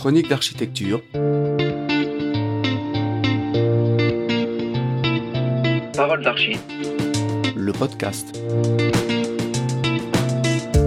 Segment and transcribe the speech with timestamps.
[0.00, 1.02] Chronique d'architecture.
[5.94, 6.56] Parole d'archi.
[7.54, 8.40] Le podcast.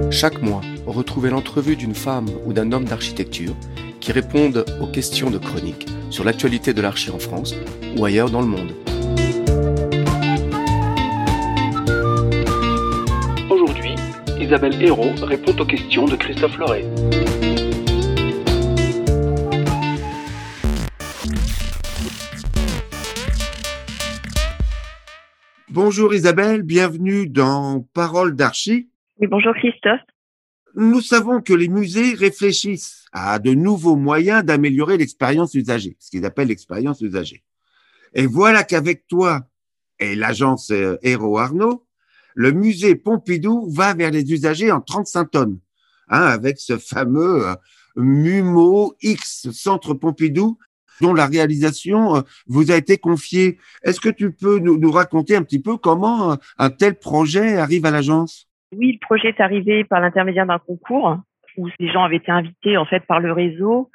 [0.09, 3.53] Chaque mois, retrouvez l'entrevue d'une femme ou d'un homme d'architecture
[3.99, 7.53] qui répondent aux questions de chronique sur l'actualité de l'archi en France
[7.95, 8.71] ou ailleurs dans le monde.
[13.51, 13.93] Aujourd'hui,
[14.39, 16.85] Isabelle Hérault répond aux questions de Christophe Loret.
[25.73, 28.91] Bonjour Isabelle, bienvenue dans Parole d'Archi.
[29.19, 30.01] Oui, bonjour Christophe.
[30.75, 36.25] Nous savons que les musées réfléchissent à de nouveaux moyens d'améliorer l'expérience usagée, ce qu'ils
[36.25, 37.43] appellent l'expérience usagée.
[38.13, 39.47] Et voilà qu'avec toi
[39.97, 41.87] et l'agence euh, Héro Arnaud,
[42.35, 45.59] le musée Pompidou va vers les usagers en 35 tonnes,
[46.07, 47.55] hein, avec ce fameux euh,
[47.95, 50.59] MUMO X Centre Pompidou
[51.03, 53.57] dont la réalisation euh, vous a été confiée.
[53.83, 57.91] Est-ce que tu peux nous, raconter un petit peu comment un tel projet arrive à
[57.91, 58.47] l'agence?
[58.75, 61.17] Oui, le projet est arrivé par l'intermédiaire d'un concours
[61.57, 63.91] où les gens avaient été invités en fait par le réseau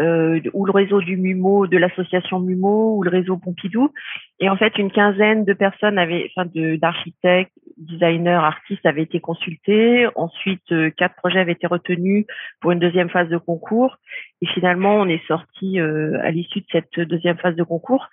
[0.00, 3.92] euh, ou le réseau du MUMO, de l'association MUMO ou le réseau Pompidou.
[4.38, 10.06] Et en fait, une quinzaine de personnes avaient, enfin, d'architectes, designers, artistes avaient été consultés.
[10.16, 12.26] Ensuite, euh, quatre projets avaient été retenus
[12.60, 13.96] pour une deuxième phase de concours.
[14.42, 18.08] Et finalement, on est sorti euh, à l'issue de cette deuxième phase de concours.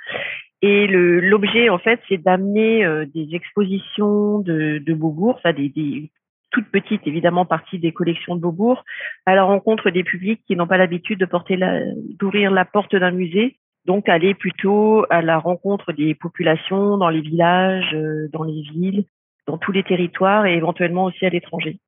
[0.61, 6.11] Et l'objet, en fait, c'est d'amener euh, des expositions de, Beaubourg, enfin des, des
[6.52, 8.85] toute petite, évidemment, partie des collections de Beaubourg,
[9.25, 13.57] à la rencontre des publics qui n'ont pas l'habitude d'ouvrir la porte d'un musée.
[13.85, 17.95] Donc, aller plutôt à la rencontre des populations dans les villages,
[18.31, 19.05] dans les villes,
[19.47, 21.79] dans tous les territoires et éventuellement aussi à l'étranger.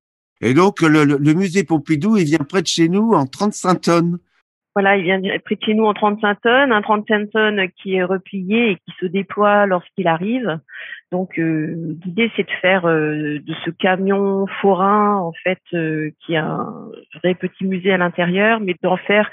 [0.41, 4.19] Et donc, le, le, musée Pompidou, il vient près de chez nous en 35 tonnes.
[4.75, 8.03] Voilà, il vient près de chez nous en 35 tonnes, un 35 tonnes qui est
[8.03, 10.59] replié et qui se déploie lorsqu'il arrive.
[11.12, 16.35] Donc euh, l'idée c'est de faire euh, de ce camion forain en fait euh, qui
[16.35, 16.91] a un
[17.24, 19.31] vrai petit musée à l'intérieur, mais d'en faire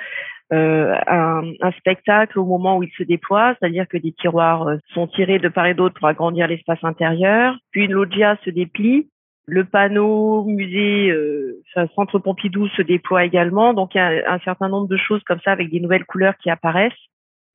[0.50, 5.38] un, un, spectacle au moment où il se déploie, c'est-à-dire que des tiroirs sont tirés
[5.38, 9.08] de part et d'autre pour agrandir l'espace intérieur, puis une loggia se déplie
[9.46, 11.62] le panneau musée euh,
[11.94, 13.74] Centre Pompidou se déploie également.
[13.74, 16.36] Donc il y a un certain nombre de choses comme ça avec des nouvelles couleurs
[16.38, 16.92] qui apparaissent.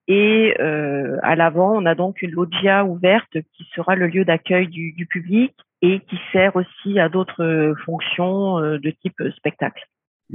[0.08, 4.68] Et euh, à l'avant, on a donc une loggia ouverte qui sera le lieu d'accueil
[4.68, 9.84] du, public et qui sert aussi à d'autres fonctions euh, de type spectacle.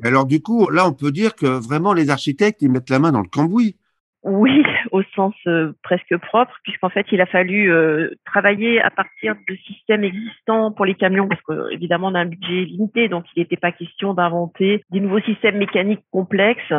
[0.02, 3.12] Alors du coup, là, on peut dire que vraiment les architectes, ils mettent la main
[3.12, 3.76] dans le cambouis.
[4.24, 9.34] Oui, au sens euh, presque propre, puisqu'en fait, il a fallu euh, travailler à partir
[9.48, 13.40] de systèmes existants pour les camions, parce qu'évidemment, on a un budget limité, donc il
[13.40, 16.72] n'était pas question d'inventer des nouveaux systèmes mécaniques complexes.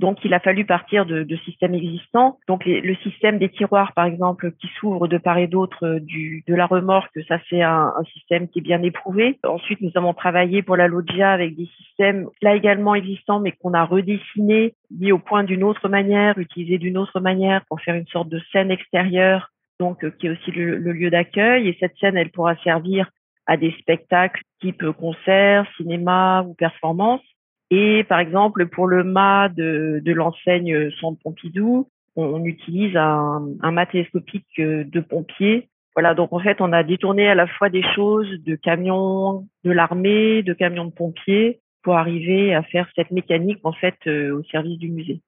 [0.00, 2.38] Donc, il a fallu partir de, systèmes existants.
[2.48, 6.54] Donc, le système des tiroirs, par exemple, qui s'ouvre de part et d'autre euh, de
[6.54, 9.38] la remorque, ça c'est un, un, système qui est bien éprouvé.
[9.46, 13.74] Ensuite, nous avons travaillé pour la loggia avec des systèmes là également existants, mais qu'on
[13.74, 18.06] a redessinés, mis au point d'une autre manière, utilisés d'une autre manière pour faire une
[18.06, 21.68] sorte de scène extérieure, donc euh, qui est aussi le, le lieu d'accueil.
[21.68, 23.10] Et cette scène, elle pourra servir
[23.44, 27.20] à des spectacles type concert, cinéma ou performance.
[27.70, 33.70] Et par exemple, pour le mât de, de l'enseigne Centre Pompidou, on, utilise un, un,
[33.70, 35.68] mât télescopique euh, de pompiers.
[35.94, 39.70] Voilà, donc en fait, on a détourné à la fois des choses de camions de
[39.70, 44.42] l'armée, de camions de pompiers, pour arriver à faire cette mécanique en fait euh, au
[44.44, 45.20] service du musée.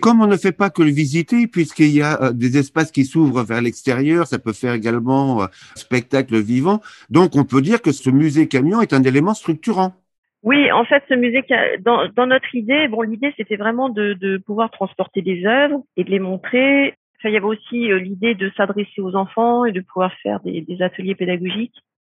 [0.00, 3.04] Comme on ne fait pas que le visiter, puisqu'il y a euh, des espaces qui
[3.04, 6.80] s'ouvrent vers l'extérieur, ça peut faire également spectacle vivant.
[7.10, 9.94] Donc, on peut dire que ce musée camion est un élément structurant.
[10.42, 11.44] Oui, en fait, ce musée,
[11.80, 16.02] dans, dans notre idée, bon, l'idée c'était vraiment de, de, pouvoir transporter des œuvres et
[16.02, 16.94] de les montrer.
[17.18, 20.40] Enfin, il y avait aussi euh, l'idée de s'adresser aux enfants et de pouvoir faire
[20.40, 21.76] des, des, ateliers pédagogiques.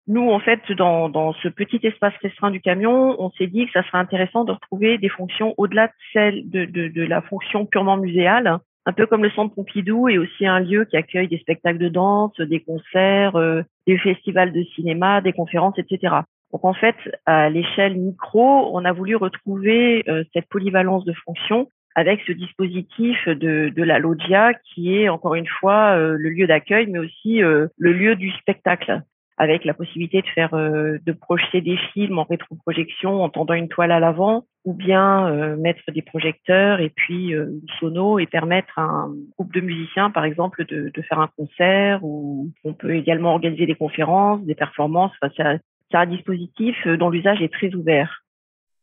[0.07, 3.71] Nous, en fait, dans, dans ce petit espace restreint du camion, on s'est dit que
[3.73, 7.65] ça serait intéressant de retrouver des fonctions au-delà de celle de, de, de la fonction
[7.65, 11.37] purement muséale, un peu comme le Centre Pompidou est aussi un lieu qui accueille des
[11.37, 16.15] spectacles de danse, des concerts, euh, des festivals de cinéma, des conférences, etc.
[16.53, 16.95] Donc en fait,
[17.25, 23.27] à l'échelle micro, on a voulu retrouver euh, cette polyvalence de fonctions avec ce dispositif
[23.27, 27.67] de, la loggia qui est encore une fois euh, le lieu d'accueil, mais aussi euh,
[27.77, 29.01] le lieu du spectacle,
[29.37, 33.91] avec la possibilité de faire de projeter des films en rétroprojection en tendant une toile
[33.91, 39.11] à l'avant, ou bien mettre des projecteurs et puis une sono et permettre à un
[39.31, 42.03] groupe de musiciens, par exemple, de, faire un concert.
[42.03, 45.11] Ou on peut également organiser des conférences, des performances.
[45.19, 45.57] Enfin,
[45.93, 48.23] c'est un dispositif dont l'usage est très ouvert.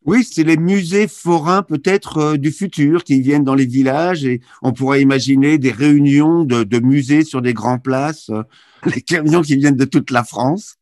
[0.06, 4.40] Oui, c'est les musées forains peut-être euh, du futur qui viennent dans les villages et
[4.62, 8.42] on pourrait imaginer des réunions de, de musées sur des grands places, euh,
[8.94, 10.76] les camions qui viennent de toute la France.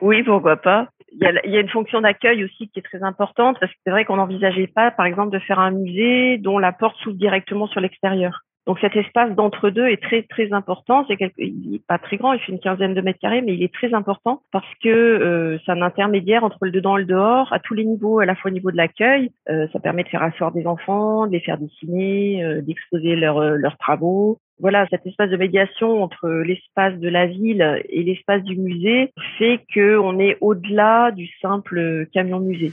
[0.00, 0.88] Oui, pourquoi pas.
[1.10, 3.72] Il y, a, il y a une fonction d'accueil aussi qui est très importante parce
[3.72, 6.96] que c'est vrai qu'on n'envisageait pas, par exemple, de faire un musée dont la porte
[6.98, 8.42] s'ouvre directement sur l'extérieur.
[8.66, 11.04] Donc cet espace d'entre-deux est très très important.
[11.06, 11.34] C'est quelque...
[11.38, 13.72] il n'est pas très grand, il fait une quinzaine de mètres carrés, mais il est
[13.72, 17.58] très important parce que euh, c'est un intermédiaire entre le dedans et le dehors à
[17.58, 19.30] tous les niveaux, à la fois au niveau de l'accueil.
[19.50, 23.38] Euh, ça permet de faire asseoir des enfants, de les faire dessiner, euh, d'exposer leurs
[23.38, 24.38] euh, leurs travaux.
[24.60, 29.60] Voilà, cet espace de médiation entre l'espace de la ville et l'espace du musée fait
[29.74, 32.72] que on est au-delà du simple camion musée.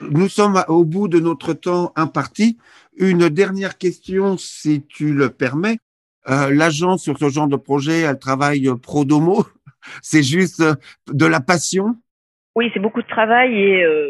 [0.00, 2.58] Nous sommes au bout de notre temps imparti.
[2.96, 5.78] Une dernière question, si tu le permets.
[6.28, 9.44] Euh, L'agence sur ce genre de projet, elle travaille pro domo.
[10.02, 10.62] C'est juste
[11.06, 11.96] de la passion?
[12.56, 14.08] Oui, c'est beaucoup de travail et euh,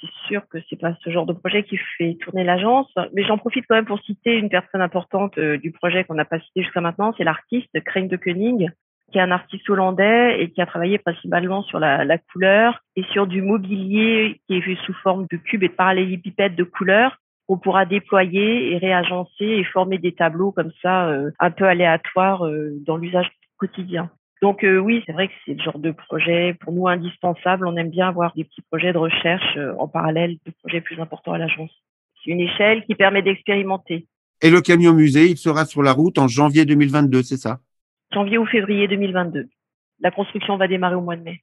[0.00, 2.88] c'est sûr que c'est pas ce genre de projet qui fait tourner l'agence.
[3.12, 6.24] Mais j'en profite quand même pour citer une personne importante euh, du projet qu'on n'a
[6.24, 8.70] pas cité jusqu'à maintenant, c'est l'artiste Crane de Koenig,
[9.10, 13.26] qui est un artiste hollandais et qui a travaillé principalement sur la, couleur et sur
[13.26, 17.58] du mobilier qui est vu sous forme de cubes et de parallélépipèdes de couleurs qu'on
[17.58, 22.76] pourra déployer et réagencer et former des tableaux comme ça euh, un peu aléatoires euh,
[22.86, 24.10] dans l'usage quotidien.
[24.40, 27.66] Donc euh, oui, c'est vrai que c'est le genre de projet pour nous indispensable.
[27.66, 31.32] On aime bien avoir des petits projets de recherche en parallèle de projets plus importants
[31.32, 31.72] à l'agence.
[32.24, 34.06] C'est une échelle qui permet d'expérimenter.
[34.42, 37.60] Et le camion musée, il sera sur la route en janvier 2022, c'est ça?
[38.12, 39.48] Janvier ou février 2022.
[40.00, 41.42] La construction va démarrer au mois de mai.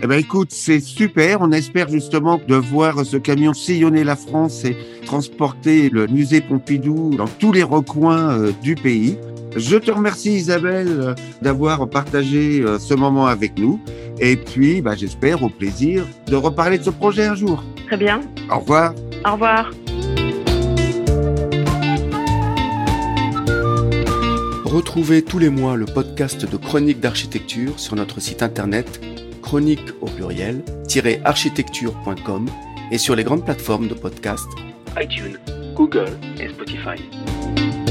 [0.00, 1.40] Eh ben écoute, c'est super.
[1.40, 7.10] On espère justement de voir ce camion sillonner la France et transporter le musée Pompidou
[7.16, 9.18] dans tous les recoins euh, du pays.
[9.56, 13.80] Je te remercie Isabelle d'avoir partagé euh, ce moment avec nous.
[14.20, 17.64] Et puis, bah, j'espère au plaisir de reparler de ce projet un jour.
[17.86, 18.20] Très bien.
[18.50, 18.94] Au revoir.
[19.26, 19.70] Au revoir.
[24.68, 29.00] Retrouvez tous les mois le podcast de Chronique d'architecture sur notre site internet
[29.40, 30.62] chronique au pluriel
[31.24, 32.50] architecture.com
[32.90, 34.46] et sur les grandes plateformes de podcast
[35.00, 35.38] iTunes,
[35.74, 37.87] Google et Spotify.